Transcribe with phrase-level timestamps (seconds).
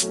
[0.00, 0.08] All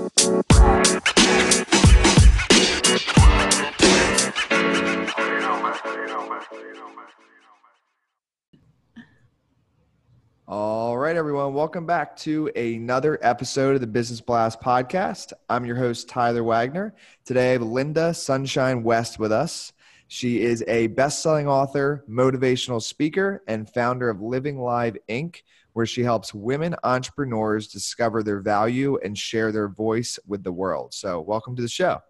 [10.96, 11.55] right, everyone.
[11.55, 15.34] Welcome back to another episode of the Business Blast podcast.
[15.50, 16.94] I'm your host, Tyler Wagner.
[17.26, 19.74] Today, I have Linda Sunshine West with us.
[20.08, 25.42] She is a best selling author, motivational speaker, and founder of Living Live Inc.,
[25.80, 30.94] where she helps women entrepreneurs discover their value and share their voice with the world.
[30.94, 32.02] So, welcome to the show.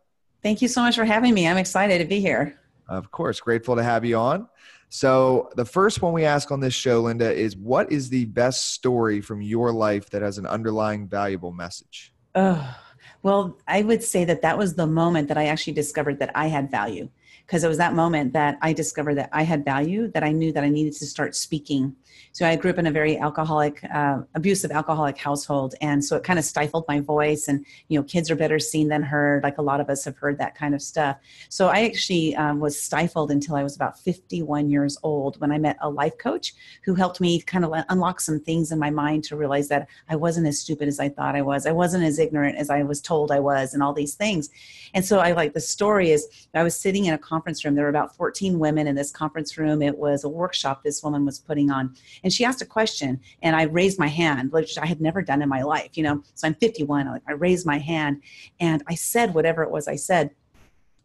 [0.42, 1.48] Thank you so much for having me.
[1.48, 2.60] I'm excited to be here.
[2.88, 4.50] Of course, grateful to have you on.
[4.90, 8.72] So, the first one we ask on this show, Linda, is what is the best
[8.74, 12.12] story from your life that has an underlying valuable message?
[12.34, 12.76] Oh,
[13.22, 16.48] well, I would say that that was the moment that I actually discovered that I
[16.48, 17.08] had value
[17.50, 20.52] because it was that moment that I discovered that I had value, that I knew
[20.54, 21.96] that I needed to start speaking
[22.32, 26.24] so I grew up in a very alcoholic, uh, abusive alcoholic household, and so it
[26.24, 27.48] kind of stifled my voice.
[27.48, 29.44] And you know, kids are better seen than heard.
[29.44, 31.18] Like a lot of us have heard that kind of stuff.
[31.50, 35.58] So I actually um, was stifled until I was about 51 years old when I
[35.58, 39.24] met a life coach who helped me kind of unlock some things in my mind
[39.26, 41.66] to realize that I wasn't as stupid as I thought I was.
[41.66, 44.50] I wasn't as ignorant as I was told I was, and all these things.
[44.94, 47.76] And so I like the story is I was sitting in a conference room.
[47.76, 49.82] There were about 14 women in this conference room.
[49.82, 53.56] It was a workshop this woman was putting on and she asked a question and
[53.56, 56.48] i raised my hand which i had never done in my life you know so
[56.48, 58.22] i'm 51 I, I raised my hand
[58.60, 60.32] and i said whatever it was i said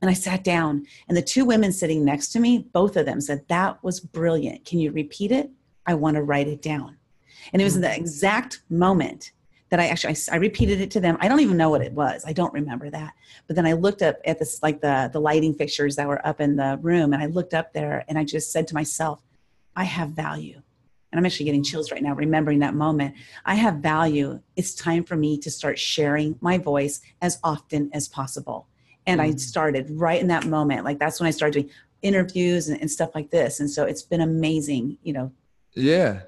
[0.03, 3.23] and I sat down, and the two women sitting next to me, both of them
[3.23, 4.67] said, That was brilliant.
[4.67, 5.49] Can you repeat it?
[5.87, 6.99] I want to write it down.
[7.53, 9.33] And it was in the exact moment
[9.70, 11.17] that I actually I, I, repeated it to them.
[11.20, 12.25] I don't even know what it was.
[12.27, 13.15] I don't remember that.
[13.47, 16.41] But then I looked up at this like the the lighting fixtures that were up
[16.41, 19.23] in the room, and I looked up there, and I just said to myself,
[19.75, 20.62] I have value
[21.15, 23.15] and I'm actually getting chills right now remembering that moment.
[23.45, 24.41] I have value.
[24.56, 28.67] It's time for me to start sharing my voice as often as possible.
[29.06, 29.25] And mm.
[29.25, 30.84] I started right in that moment.
[30.84, 31.71] Like that's when I started doing
[32.03, 33.61] interviews and, and stuff like this.
[33.61, 35.31] And so it's been amazing, you know.
[35.75, 36.22] Yeah.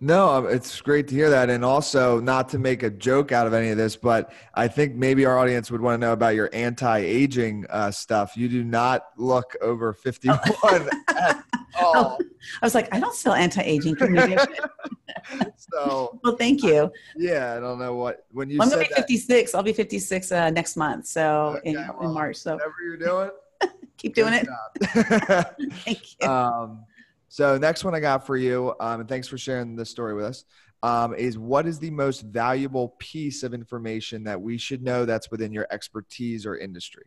[0.00, 1.48] No, um, it's great to hear that.
[1.50, 4.94] And also, not to make a joke out of any of this, but I think
[4.94, 8.36] maybe our audience would want to know about your anti aging uh, stuff.
[8.36, 10.38] You do not look over 51
[11.08, 11.44] at
[11.80, 12.18] all.
[12.60, 13.96] I was like, I don't sell anti aging.
[15.56, 16.90] so, well, thank you.
[17.16, 19.52] Yeah, I don't know what, when you well, I'm going to be 56.
[19.52, 21.06] That, I'll be 56 uh, next month.
[21.06, 22.36] So, okay, in, well, in March.
[22.36, 23.30] So, whatever you're doing,
[23.96, 24.48] keep doing it.
[25.84, 26.28] thank you.
[26.28, 26.84] Um,
[27.34, 30.24] so next one I got for you, um, and thanks for sharing this story with
[30.24, 30.44] us,
[30.84, 35.32] um, is what is the most valuable piece of information that we should know that's
[35.32, 37.06] within your expertise or industry?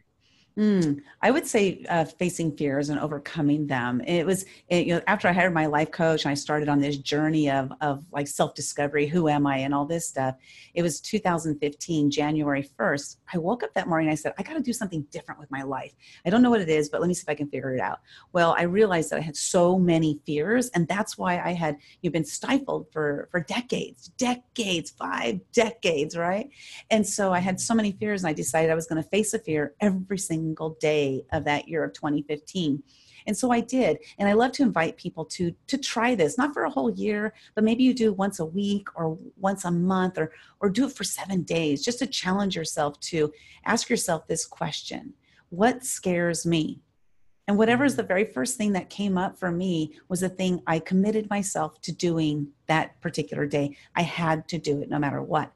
[0.58, 4.02] Mm, I would say uh, facing fears and overcoming them.
[4.02, 6.80] It was, it, you know, after I hired my life coach and I started on
[6.80, 10.36] this journey of, of like self discovery, who am I, and all this stuff.
[10.74, 13.18] It was 2015, January 1st.
[13.32, 14.10] I woke up that morning.
[14.10, 15.94] I said, I got to do something different with my life.
[16.26, 17.80] I don't know what it is, but let me see if I can figure it
[17.80, 18.00] out.
[18.34, 22.14] Well, I realized that I had so many fears, and that's why I had you've
[22.14, 26.50] been stifled for for decades, decades, five decades, right?
[26.90, 29.36] And so I had so many fears, and I decided I was going to face
[29.36, 32.82] a fear every single single day of that year of 2015
[33.26, 36.54] and so i did and i love to invite people to to try this not
[36.54, 40.18] for a whole year but maybe you do once a week or once a month
[40.18, 43.32] or or do it for seven days just to challenge yourself to
[43.66, 45.14] ask yourself this question
[45.50, 46.82] what scares me?
[47.48, 47.98] And whatever is mm.
[47.98, 51.80] the very first thing that came up for me was the thing I committed myself
[51.82, 53.78] to doing that particular day.
[53.96, 55.52] I had to do it no matter what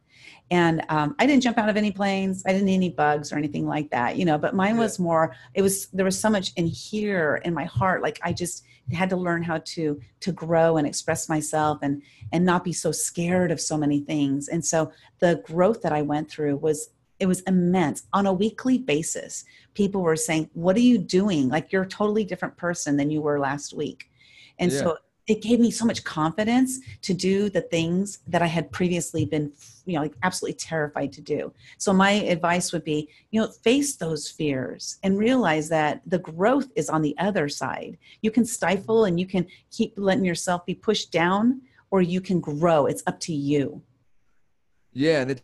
[0.49, 3.37] and um, i didn't jump out of any planes i didn't need any bugs or
[3.37, 6.51] anything like that you know but mine was more it was there was so much
[6.55, 10.77] in here in my heart like i just had to learn how to to grow
[10.77, 12.01] and express myself and
[12.31, 14.47] and not be so scared of so many things.
[14.47, 16.89] And so the growth that i went through was
[17.19, 18.03] it was immense.
[18.13, 21.49] On a weekly basis people were saying what are you doing?
[21.49, 24.09] Like you're a totally different person than you were last week.
[24.59, 24.79] And yeah.
[24.79, 24.97] so
[25.31, 29.53] it gave me so much confidence to do the things that I had previously been,
[29.85, 31.53] you know, like absolutely terrified to do.
[31.77, 36.67] So my advice would be, you know, face those fears and realize that the growth
[36.75, 37.97] is on the other side.
[38.21, 41.61] You can stifle and you can keep letting yourself be pushed down
[41.91, 42.87] or you can grow.
[42.87, 43.81] It's up to you.
[44.91, 45.41] Yeah, and it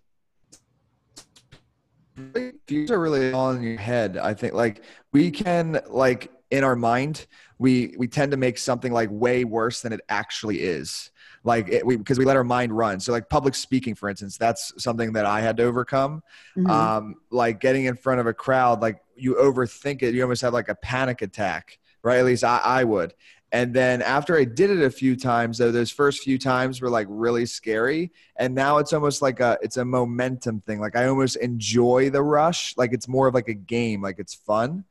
[2.68, 4.18] fears are really all in your head.
[4.18, 4.82] I think like
[5.14, 7.28] we can like in our mind
[7.60, 11.12] we we tend to make something like way worse than it actually is
[11.44, 14.38] like it, we because we let our mind run so like public speaking for instance
[14.38, 16.22] that's something that i had to overcome
[16.58, 16.70] mm-hmm.
[16.70, 20.54] um, like getting in front of a crowd like you overthink it you almost have
[20.54, 23.14] like a panic attack right at least i, I would
[23.54, 26.90] And then after I did it a few times, though, those first few times were
[26.90, 28.12] like really scary.
[28.36, 30.82] And now it's almost like a it's a momentum thing.
[30.82, 32.76] Like I almost enjoy the rush.
[32.76, 34.02] Like it's more of like a game.
[34.02, 34.84] Like it's fun.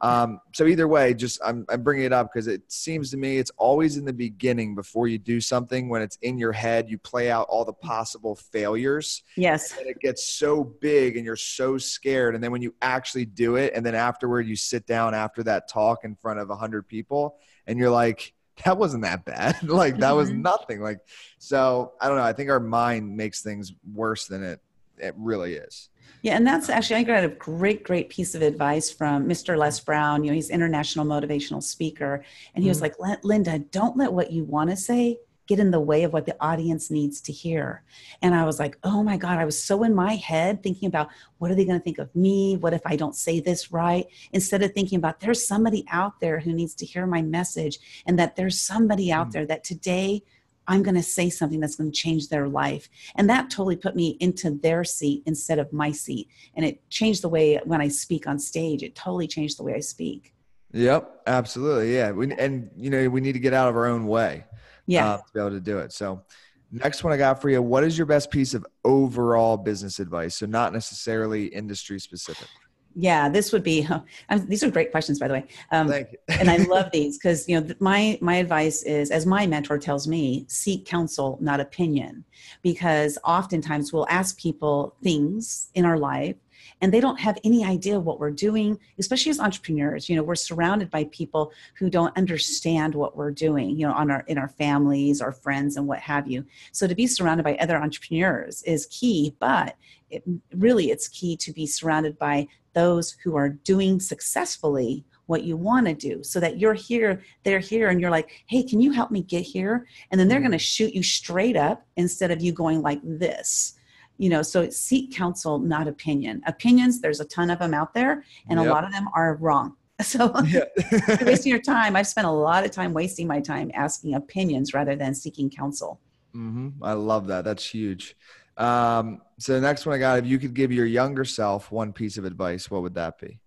[0.00, 3.38] Um, so either way, just I'm, I'm bringing it up because it seems to me
[3.38, 5.88] it's always in the beginning before you do something.
[5.88, 9.22] When it's in your head, you play out all the possible failures.
[9.36, 9.76] Yes.
[9.78, 12.34] And it gets so big and you're so scared.
[12.34, 15.68] And then when you actually do it, and then afterward you sit down after that
[15.68, 17.36] talk in front of a hundred people,
[17.66, 19.62] and you're like, that wasn't that bad.
[19.68, 20.42] like that was Mhm.
[20.42, 20.80] nothing.
[20.80, 20.98] Like
[21.38, 22.22] so, I don't know.
[22.24, 24.60] I think our mind makes things worse than it
[24.98, 25.88] it really is.
[26.22, 29.58] Yeah, and that's actually I got a great, great piece of advice from Mr.
[29.58, 30.24] Les Brown.
[30.24, 32.24] You know, he's international motivational speaker,
[32.54, 32.82] and he was Mhm.
[32.82, 36.24] like, "Linda, don't let what you want to say get in the way of what
[36.24, 37.82] the audience needs to hear."
[38.22, 41.08] And I was like, "Oh my God!" I was so in my head thinking about
[41.36, 42.56] what are they going to think of me?
[42.56, 44.06] What if I don't say this right?
[44.32, 48.18] Instead of thinking about there's somebody out there who needs to hear my message, and
[48.18, 49.32] that there's somebody out Mm.
[49.32, 50.22] there that today.
[50.66, 52.88] I'm going to say something that's going to change their life.
[53.16, 56.28] And that totally put me into their seat instead of my seat.
[56.54, 59.74] And it changed the way when I speak on stage, it totally changed the way
[59.74, 60.34] I speak.
[60.72, 61.94] Yep, absolutely.
[61.94, 64.44] Yeah, we, and you know we need to get out of our own way.
[64.86, 65.12] Yeah.
[65.12, 65.92] uh, to be able to do it.
[65.92, 66.22] So,
[66.70, 67.62] next one I got for you.
[67.62, 70.36] What is your best piece of overall business advice?
[70.36, 72.48] So, not necessarily industry specific.
[72.94, 73.28] Yeah.
[73.28, 73.86] This would be,
[74.46, 75.44] these are great questions, by the way.
[75.70, 76.18] Um, Thank you.
[76.28, 80.06] and I love these because, you know, my, my advice is, as my mentor tells
[80.06, 82.24] me, seek counsel, not opinion.
[82.62, 86.36] Because oftentimes we'll ask people things in our life
[86.80, 90.34] and they don't have any idea what we're doing especially as entrepreneurs you know we're
[90.34, 94.48] surrounded by people who don't understand what we're doing you know on our in our
[94.48, 98.86] families our friends and what have you so to be surrounded by other entrepreneurs is
[98.86, 99.76] key but
[100.10, 100.22] it,
[100.54, 105.86] really it's key to be surrounded by those who are doing successfully what you want
[105.86, 109.10] to do so that you're here they're here and you're like hey can you help
[109.10, 112.52] me get here and then they're going to shoot you straight up instead of you
[112.52, 113.74] going like this
[114.18, 118.24] you know so seek counsel not opinion opinions there's a ton of them out there
[118.48, 120.64] and a lot of them are wrong so Yeah.
[121.22, 124.94] wasting your time i've spent a lot of time wasting my time asking opinions rather
[124.96, 126.00] than seeking counsel
[126.34, 126.82] mm-hmm.
[126.82, 127.44] I love that.
[127.44, 128.16] That's huge.
[128.56, 131.92] Um, so, the next one I got if you could give your younger self one
[131.92, 133.40] piece of advice, what would that be?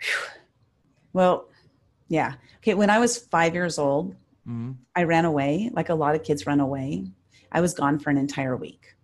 [1.12, 1.48] well
[2.08, 4.14] yeah okay when i was five years old
[4.46, 4.72] Mm-hmm.
[4.94, 7.06] I ran away, like a lot of kids run away.
[7.50, 8.94] I was gone for an entire week.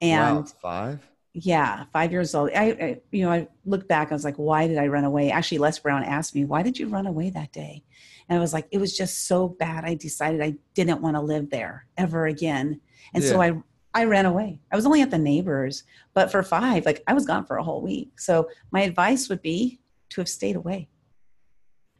[0.00, 1.11] And wow, five.
[1.34, 2.50] Yeah, five years old.
[2.54, 5.30] I, I, you know, I look back, I was like, why did I run away?
[5.30, 7.82] Actually, Les Brown asked me, why did you run away that day?
[8.28, 9.84] And I was like, it was just so bad.
[9.84, 12.80] I decided I didn't want to live there ever again.
[13.14, 13.52] And so I,
[13.94, 14.60] I ran away.
[14.70, 15.84] I was only at the neighbors,
[16.14, 18.20] but for five, like I was gone for a whole week.
[18.20, 19.80] So my advice would be
[20.10, 20.88] to have stayed away.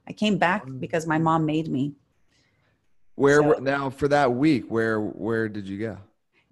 [0.07, 0.81] I came back Mm.
[0.81, 1.95] because my mom made me.
[3.15, 4.65] Where So- were now for that week?
[4.69, 5.99] Where where did you go?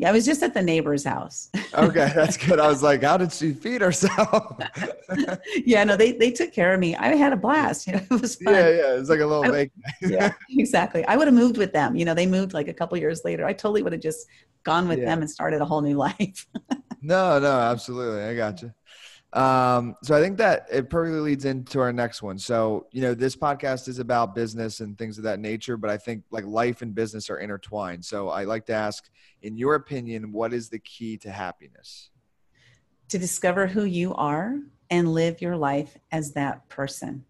[0.00, 1.50] Yeah, I was just at the neighbor's house.
[1.72, 2.58] Okay, that's good.
[2.58, 4.58] I was like, how did she feed herself?
[5.64, 6.96] yeah, no, they they took care of me.
[6.96, 7.86] I had a blast.
[7.86, 8.54] You know, it was fun.
[8.54, 8.98] yeah, yeah.
[8.98, 9.70] It's like a little I-
[10.02, 11.04] yeah, exactly.
[11.04, 11.94] I would have moved with them.
[11.94, 13.44] You know, they moved like a couple years later.
[13.46, 14.26] I totally would have just
[14.64, 15.06] gone with Yeah.
[15.10, 16.46] them and started a whole new life.
[17.02, 18.22] No, no, absolutely.
[18.22, 18.72] I got you.
[19.32, 22.36] Um, so I think that it perfectly leads into our next one.
[22.38, 25.96] So, you know, this podcast is about business and things of that nature, but I
[25.96, 28.04] think like life and business are intertwined.
[28.04, 29.08] So I like to ask,
[29.42, 32.10] in your opinion, what is the key to happiness?
[33.10, 34.56] to discover who you are
[34.88, 37.24] and live your life as that person.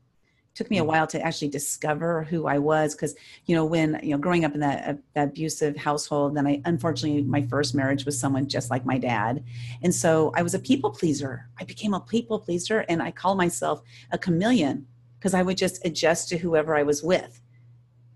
[0.61, 0.89] It took me a Mhm.
[0.89, 3.15] while to actually discover who I was because
[3.47, 6.61] you know when you know growing up in that, uh, that abusive household then I
[6.67, 9.43] unfortunately my first marriage was someone just like my dad.
[9.83, 11.49] And so I was a people pleaser.
[11.59, 13.81] I became a people pleaser and I call myself
[14.13, 14.87] a chameleon
[15.19, 17.41] because I would just adjust to whoever I was with.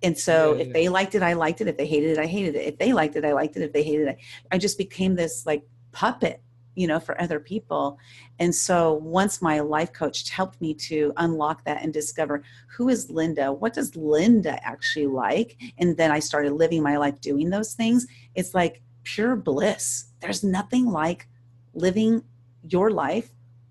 [0.02, 0.72] And so Yeah, if yeah.
[0.74, 1.68] they liked it I liked it.
[1.68, 2.66] If they hated it I hated it.
[2.66, 3.62] If they liked it I liked it.
[3.62, 4.18] If they hated it
[4.52, 6.42] I just became this like puppet
[6.74, 7.98] you know for other people
[8.38, 13.10] and so once my life coach helped me to unlock that and discover who is
[13.10, 17.74] linda what does linda actually like and then i started living my life doing those
[17.74, 21.28] things it's like pure bliss there's nothing like
[21.74, 22.22] living
[22.62, 23.30] your life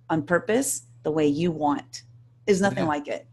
[0.09, 2.03] on purpose the way you want
[2.45, 2.89] there's nothing Yeah.
[2.89, 3.27] like it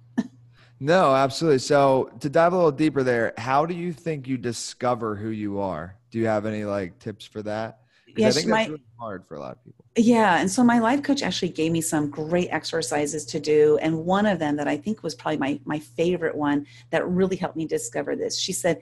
[0.81, 1.59] No, absolutely.
[1.59, 5.61] So to dive a little deeper there, how do you think you discover who you
[5.61, 5.97] are?
[6.11, 7.81] Do you have any like tips for that?
[8.14, 9.85] Because I Yes, think my- that's really hard for a lot of people.
[9.97, 10.40] Yeah.
[10.40, 13.79] And so my life coach actually gave me some great exercises to do.
[13.83, 17.37] And one of them that I think was probably my, my favorite one that really
[17.37, 18.38] helped me discover this.
[18.38, 18.81] She said,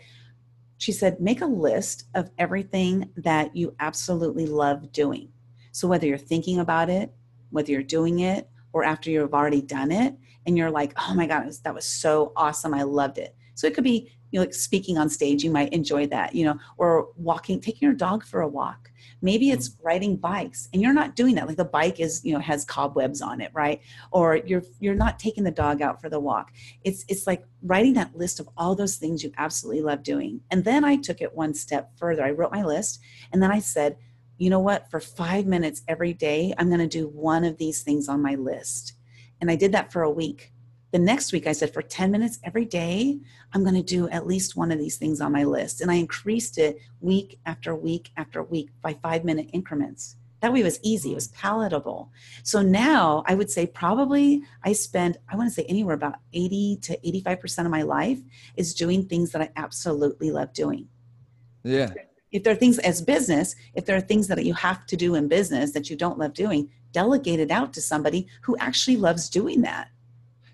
[0.77, 5.29] she said, make a list of everything that you absolutely love doing.
[5.73, 7.13] So whether you're thinking about it,
[7.51, 10.15] whether you're doing it, or after you've already done it
[10.47, 12.75] and you're like, oh my God, that was so awesome.
[12.75, 13.35] I loved it.
[13.55, 16.45] So it could be you know, like speaking on stage, you might enjoy that, you
[16.45, 18.91] know, or walking, taking your dog for a walk.
[19.23, 19.87] Maybe it's mm-hmm.
[19.87, 21.47] riding bikes and you're not doing that.
[21.47, 23.81] Like the bike is, you know, has cobwebs on it, right?
[24.11, 26.53] Or you're you're not taking the dog out for the walk.
[26.85, 30.41] It's it's like writing that list of all those things you absolutely love doing.
[30.51, 32.25] And then I took it one step further.
[32.25, 33.01] I wrote my list
[33.33, 33.97] and then I said,
[34.39, 37.83] you know what, for five minutes every day, I'm going to do one of these
[37.83, 38.95] things on my list.
[39.41, 40.53] And I did that for a week.
[40.91, 43.19] The next week, I said, for 10 minutes every day,
[43.53, 45.81] I'm going to do at least one of these things on my list.
[45.81, 50.17] And I increased it week after week after week by five minute increments.
[50.41, 52.13] That way it was easy, it was palatable.
[52.45, 56.79] So now I would say probably I spend, I want to say anywhere about 80
[56.83, 58.21] to 85% of my life
[58.57, 60.89] is doing things that I absolutely love doing.
[61.65, 61.93] Yeah
[62.31, 65.15] if there are things as business, if there are things that you have to do
[65.15, 69.29] in business that you don't love doing, delegate it out to somebody who actually loves
[69.29, 69.89] doing that.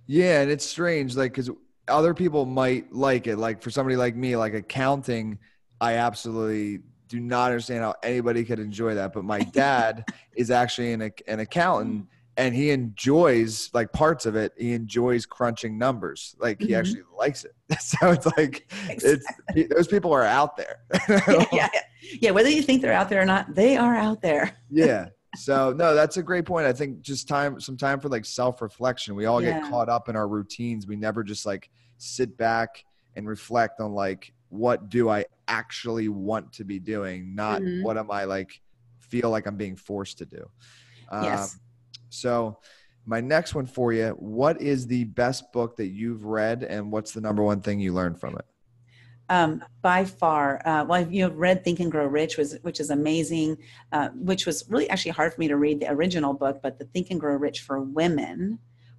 [0.07, 1.51] Yeah, and it's strange, like because
[1.89, 3.37] other people might like it.
[3.37, 5.39] Like for somebody like me, like accounting,
[5.81, 9.13] I absolutely do not understand how anybody could enjoy that.
[9.13, 10.05] But my dad
[10.37, 12.07] is actually an, an accountant
[12.37, 14.53] and he enjoys like parts of it.
[14.59, 16.35] He enjoys crunching numbers.
[16.39, 16.75] Like he mm-hmm.
[16.75, 17.53] actually likes it.
[17.81, 19.27] So it's like it's
[19.75, 20.81] those people are out there.
[21.29, 21.81] Yeah, yeah.
[22.21, 24.57] Yeah whether you think they're out there or not they are out there.
[24.71, 28.25] Yeah so no that's a great point i think just time some time for like
[28.25, 29.61] self-reflection we all yeah.
[29.61, 32.85] get caught up in our routines we never just like sit back
[33.17, 37.83] and reflect on like what do i actually want to be doing not mm-hmm.
[37.83, 38.61] what am i like
[39.01, 40.49] feel like i'm being forced to do
[41.13, 41.55] yes.
[41.55, 41.61] Um,
[42.15, 42.59] so,
[43.07, 47.13] my next one for you what is the best book that you've read, and what's
[47.13, 48.45] the number one thing you learned from it?
[49.31, 52.91] Um, by far, uh, well, you know, read Think and Grow Rich, was which is
[52.91, 53.57] amazing.
[53.93, 56.85] Uh, which was really actually hard for me to read the original book, but the
[56.87, 58.59] Think and Grow Rich for Women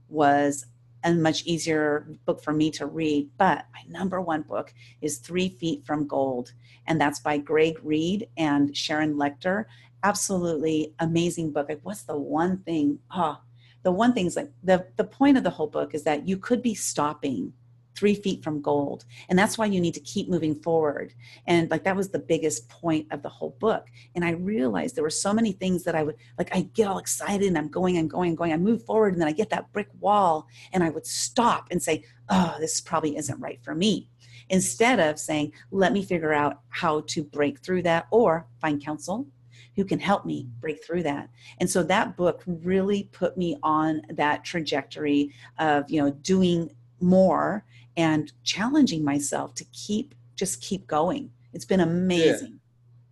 [0.10, 0.66] was
[1.04, 3.30] a much easier book for me to read.
[3.38, 6.54] But my number one book is Three Feet from Gold,
[6.88, 9.66] and that's by Greg Reid and Sharon Lechter
[10.06, 11.68] absolutely amazing book.
[11.68, 13.00] Like, what's the one thing?
[13.12, 13.40] Oh,
[13.82, 16.38] the one thing is like the the point of the whole book is that you
[16.38, 17.54] could be stopping
[17.96, 19.06] three feet from gold.
[19.30, 21.14] And that's why you need to keep moving forward.
[21.48, 23.88] And like that was the biggest point of the whole book.
[24.16, 26.98] And i realized there were so many things that i would like i get all
[26.98, 28.54] excited and i'm going and going and going.
[28.54, 31.82] I move forward and then i get that brick wall and i would stop and
[31.82, 34.10] say oh this probably isn't right for me.
[34.50, 39.28] Instead of saying let me figure out how to break through that or find counsel
[39.76, 41.30] who can help me break through that.
[41.60, 46.70] And so that book really put me on that trajectory of you know doing
[47.02, 47.66] more
[47.98, 51.32] and challenging myself to keep just keep going.
[51.54, 52.60] It's been amazing.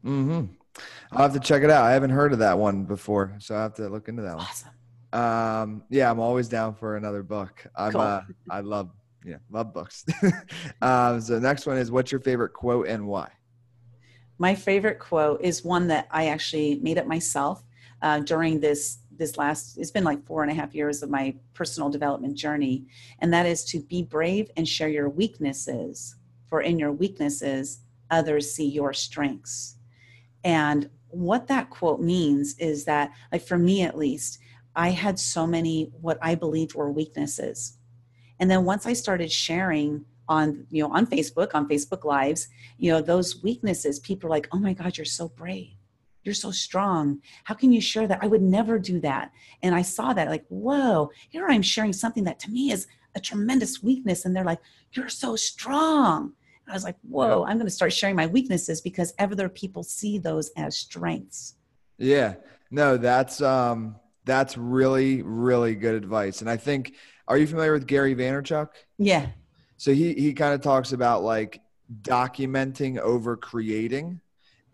[0.04, 0.10] Yeah.
[0.10, 0.46] mm-hmm.
[1.12, 1.86] I'll have to check it out.
[1.86, 4.46] I haven't heard of that one before so i have to look into that one.
[4.46, 4.70] Awesome.
[5.14, 7.66] Um yeah i'm always down for another book.
[7.76, 8.02] I'm cool.
[8.02, 8.90] uh, i love
[9.26, 10.06] yeah love books.
[10.82, 13.30] Um so the next one is what's your favorite quote and why?
[14.40, 17.64] My favorite quote is one that I actually made up myself
[18.02, 21.36] uh, during this this last it's been like four and a half years of my
[21.54, 22.86] personal development journey
[23.20, 26.16] and that is to be brave and share your weaknesses
[26.50, 29.78] for in your weaknesses others see your strengths.
[30.44, 34.40] And what that quote means is that like for me at least
[34.76, 37.78] i had so many what i believed were weaknesses.
[38.40, 42.90] And then once i started sharing on you know on facebook on facebook lives you
[42.90, 45.76] know those weaknesses people are like oh my god you're so brave
[46.24, 47.22] you're so strong.
[47.44, 48.20] How can you share that?
[48.22, 49.32] I would never do that.
[49.62, 53.20] And i saw that like whoa here i'm sharing something that to me is a
[53.20, 54.26] tremendous weakness.
[54.26, 54.62] And they're like
[54.94, 56.34] you're so strong.
[56.66, 59.84] And i was like whoa i'm going to start sharing my weaknesses because other people
[59.84, 61.56] see those as strengths.
[61.98, 62.36] Yeah.
[62.72, 66.42] No that's um that's really really good advice.
[66.42, 66.94] And i think
[67.28, 68.70] are you familiar with gary vaynerchuk?
[68.98, 69.28] Yeah.
[69.78, 71.62] So he he kind of talks about like
[72.02, 74.22] documenting over creating,